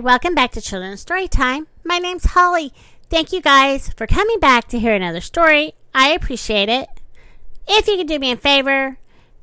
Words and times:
Welcome 0.00 0.36
back 0.36 0.52
to 0.52 0.60
Children's 0.60 1.00
Story 1.00 1.26
Time. 1.26 1.66
My 1.82 1.98
name's 1.98 2.26
Holly. 2.26 2.72
Thank 3.10 3.32
you 3.32 3.40
guys 3.40 3.88
for 3.96 4.06
coming 4.06 4.38
back 4.38 4.68
to 4.68 4.78
hear 4.78 4.94
another 4.94 5.20
story. 5.20 5.74
I 5.92 6.10
appreciate 6.10 6.68
it. 6.68 6.88
If 7.66 7.88
you 7.88 7.96
could 7.96 8.06
do 8.06 8.20
me 8.20 8.30
a 8.30 8.36
favor, 8.36 8.98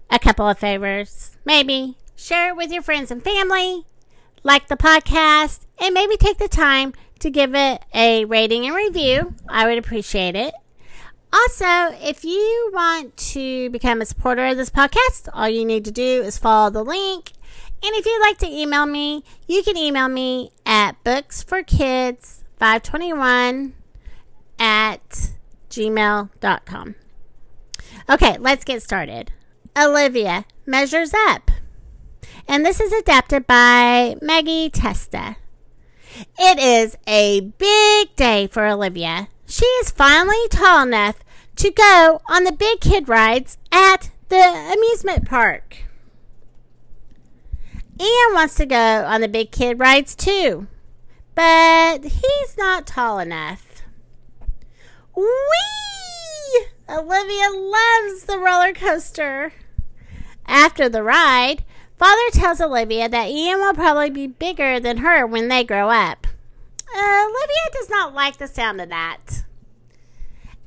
a 0.09 0.17
couple 0.17 0.47
of 0.47 0.57
favors, 0.57 1.35
maybe 1.43 1.97
share 2.15 2.49
it 2.49 2.55
with 2.55 2.71
your 2.71 2.81
friends 2.81 3.11
and 3.11 3.21
family, 3.21 3.85
like 4.43 4.67
the 4.67 4.77
podcast, 4.77 5.65
and 5.77 5.93
maybe 5.93 6.15
take 6.15 6.37
the 6.37 6.47
time 6.47 6.93
to 7.19 7.29
give 7.29 7.53
it 7.53 7.83
a 7.93 8.23
rating 8.23 8.65
and 8.65 8.75
review. 8.75 9.35
I 9.49 9.67
would 9.67 9.77
appreciate 9.77 10.37
it. 10.37 10.53
Also, 11.33 11.97
if 12.01 12.23
you 12.23 12.71
want 12.73 13.17
to 13.17 13.69
become 13.71 13.99
a 13.99 14.05
supporter 14.05 14.45
of 14.45 14.55
this 14.55 14.69
podcast, 14.69 15.27
all 15.33 15.49
you 15.49 15.65
need 15.65 15.83
to 15.83 15.91
do 15.91 16.21
is 16.21 16.37
follow 16.37 16.69
the 16.69 16.83
link 16.83 17.33
and 17.85 17.95
if 17.95 18.05
you'd 18.05 18.21
like 18.21 18.37
to 18.39 18.47
email 18.47 18.87
me, 18.87 19.23
you 19.47 19.61
can 19.61 19.77
email 19.77 20.09
me 20.09 20.49
at 20.65 21.03
booksforkids521 21.03 23.73
at 24.57 25.29
gmail.com. 25.69 26.95
Okay, 28.09 28.37
let's 28.39 28.63
get 28.63 28.81
started. 28.81 29.31
Olivia 29.77 30.45
measures 30.65 31.13
up. 31.13 31.51
And 32.47 32.65
this 32.65 32.79
is 32.79 32.91
adapted 32.91 33.45
by 33.45 34.15
Maggie 34.19 34.71
Testa. 34.71 35.35
It 36.39 36.57
is 36.57 36.97
a 37.05 37.41
big 37.41 38.15
day 38.15 38.47
for 38.47 38.65
Olivia. 38.65 39.27
She 39.45 39.65
is 39.65 39.91
finally 39.91 40.47
tall 40.49 40.87
enough 40.87 41.19
to 41.57 41.69
go 41.69 42.19
on 42.27 42.45
the 42.45 42.51
big 42.51 42.79
kid 42.79 43.07
rides 43.07 43.59
at 43.71 44.09
the 44.29 44.73
amusement 44.73 45.27
park. 45.27 45.85
Ian 47.99 48.33
wants 48.33 48.55
to 48.55 48.65
go 48.65 48.75
on 49.05 49.21
the 49.21 49.27
big 49.27 49.51
kid 49.51 49.79
rides 49.79 50.15
too, 50.15 50.67
but 51.33 52.03
he's 52.03 52.57
not 52.57 52.85
tall 52.85 53.19
enough. 53.19 53.83
Whee! 55.15 55.25
Olivia 56.89 57.49
loves 57.51 58.23
the 58.25 58.37
roller 58.37 58.73
coaster. 58.73 59.53
After 60.45 60.89
the 60.89 61.03
ride, 61.03 61.63
Father 61.97 62.29
tells 62.31 62.59
Olivia 62.59 63.07
that 63.07 63.29
Ian 63.29 63.59
will 63.59 63.73
probably 63.73 64.09
be 64.09 64.27
bigger 64.27 64.79
than 64.79 64.97
her 64.97 65.25
when 65.25 65.47
they 65.47 65.63
grow 65.63 65.89
up. 65.89 66.27
Olivia 66.93 67.69
does 67.73 67.89
not 67.89 68.13
like 68.13 68.37
the 68.37 68.47
sound 68.47 68.81
of 68.81 68.89
that. 68.89 69.45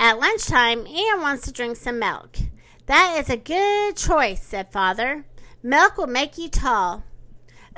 At 0.01 0.19
lunchtime, 0.19 0.87
Ian 0.87 1.21
wants 1.21 1.45
to 1.45 1.53
drink 1.53 1.77
some 1.77 1.99
milk. 1.99 2.39
That 2.87 3.17
is 3.19 3.29
a 3.29 3.37
good 3.37 3.97
choice, 3.97 4.43
said 4.43 4.73
Father. 4.73 5.25
Milk 5.63 5.99
will 5.99 6.07
make 6.07 6.39
you 6.39 6.49
tall. 6.49 7.05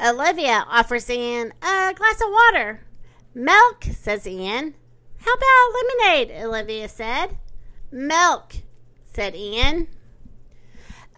Olivia 0.02 0.64
offers 0.68 1.10
Ian 1.10 1.52
a 1.62 1.92
glass 1.94 2.20
of 2.22 2.30
water. 2.30 2.86
Milk, 3.34 3.84
says 3.84 4.26
Ian. 4.26 4.74
How 5.18 5.34
about 5.34 5.74
lemonade? 5.74 6.30
Olivia 6.42 6.88
said. 6.88 7.36
Milk, 7.90 8.54
said 9.04 9.34
Ian. 9.36 9.88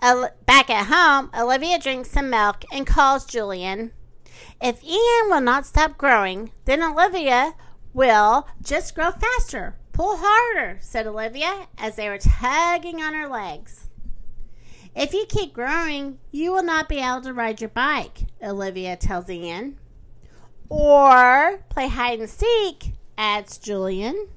Back 0.00 0.68
at 0.68 0.86
home, 0.86 1.30
Olivia 1.38 1.78
drinks 1.78 2.10
some 2.10 2.28
milk 2.28 2.64
and 2.72 2.86
calls 2.86 3.24
Julian. 3.24 3.92
If 4.60 4.82
Ian 4.82 5.30
will 5.30 5.40
not 5.40 5.64
stop 5.66 5.96
growing, 5.96 6.50
then 6.64 6.82
Olivia 6.82 7.54
will 7.92 8.48
just 8.60 8.96
grow 8.96 9.12
faster. 9.12 9.76
Pull 9.92 10.16
harder, 10.20 10.78
said 10.80 11.06
Olivia 11.06 11.68
as 11.78 11.94
they 11.94 12.08
were 12.08 12.18
tugging 12.18 13.00
on 13.00 13.14
her 13.14 13.28
legs. 13.28 13.90
If 14.94 15.14
you 15.14 15.24
keep 15.26 15.54
growing, 15.54 16.18
you 16.30 16.52
will 16.52 16.62
not 16.62 16.88
be 16.88 16.98
able 16.98 17.22
to 17.22 17.32
ride 17.32 17.60
your 17.60 17.70
bike, 17.70 18.26
Olivia 18.42 18.96
tells 18.96 19.30
Ian. 19.30 19.78
Or 20.68 21.64
play 21.70 21.88
hide 21.88 22.20
and 22.20 22.28
seek, 22.28 22.92
adds 23.16 23.58
Julian. 23.58 24.28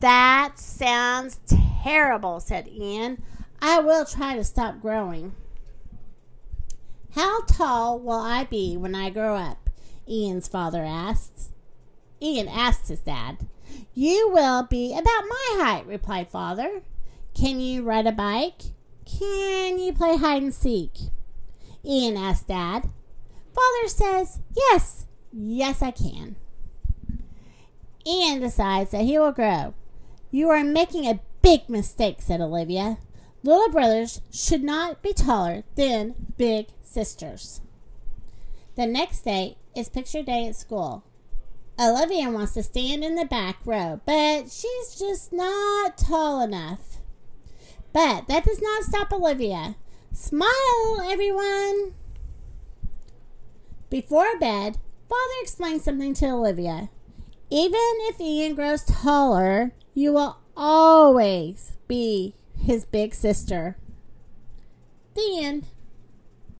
That 0.00 0.58
sounds 0.58 1.40
terrible, 1.82 2.40
said 2.40 2.66
Ian. 2.68 3.22
I 3.60 3.78
will 3.80 4.04
try 4.04 4.34
to 4.36 4.44
stop 4.44 4.80
growing. 4.80 5.34
How 7.14 7.42
tall 7.42 7.98
will 7.98 8.20
I 8.20 8.44
be 8.44 8.76
when 8.76 8.94
I 8.94 9.10
grow 9.10 9.36
up? 9.36 9.68
Ian's 10.08 10.48
father 10.48 10.82
asks. 10.82 11.50
Ian 12.20 12.48
asks 12.48 12.88
his 12.88 13.00
dad. 13.00 13.46
You 13.94 14.30
will 14.32 14.64
be 14.64 14.92
about 14.92 15.24
my 15.28 15.58
height, 15.58 15.86
replied 15.86 16.30
father. 16.30 16.82
Can 17.34 17.60
you 17.60 17.82
ride 17.82 18.06
a 18.06 18.12
bike? 18.12 18.62
Can 19.04 19.78
you 19.78 19.92
play 19.92 20.16
hide 20.16 20.42
and 20.42 20.54
seek? 20.54 20.92
Ian 21.84 22.16
asks 22.16 22.46
Dad. 22.46 22.90
Father 23.54 23.88
says, 23.88 24.40
Yes, 24.56 25.06
yes, 25.32 25.82
I 25.82 25.90
can. 25.90 26.36
Ian 28.06 28.40
decides 28.40 28.90
that 28.90 29.04
he 29.04 29.18
will 29.18 29.32
grow. 29.32 29.74
You 30.30 30.48
are 30.50 30.64
making 30.64 31.06
a 31.06 31.20
big 31.42 31.68
mistake, 31.68 32.16
said 32.20 32.40
Olivia. 32.40 32.98
Little 33.44 33.70
brothers 33.70 34.20
should 34.32 34.62
not 34.62 35.02
be 35.02 35.12
taller 35.12 35.64
than 35.74 36.14
big 36.36 36.68
sisters. 36.82 37.60
The 38.76 38.86
next 38.86 39.24
day 39.24 39.56
is 39.76 39.88
picture 39.88 40.22
day 40.22 40.46
at 40.46 40.56
school. 40.56 41.04
Olivia 41.78 42.30
wants 42.30 42.54
to 42.54 42.62
stand 42.62 43.02
in 43.02 43.16
the 43.16 43.24
back 43.24 43.58
row, 43.64 44.00
but 44.04 44.50
she's 44.50 44.94
just 44.98 45.32
not 45.32 45.98
tall 45.98 46.40
enough. 46.40 46.98
But 47.92 48.26
that 48.28 48.44
does 48.44 48.60
not 48.60 48.84
stop 48.84 49.12
Olivia. 49.12 49.76
Smile, 50.12 51.00
everyone! 51.04 51.94
Before 53.90 54.38
bed, 54.38 54.78
Father 55.08 55.34
explained 55.42 55.82
something 55.82 56.14
to 56.14 56.26
Olivia. 56.30 56.88
Even 57.50 57.80
if 58.08 58.20
Ian 58.20 58.54
grows 58.54 58.82
taller, 58.84 59.72
you 59.92 60.14
will 60.14 60.38
always 60.56 61.76
be 61.86 62.34
his 62.58 62.86
big 62.86 63.14
sister. 63.14 63.76
The 65.14 65.40
end. 65.42 65.66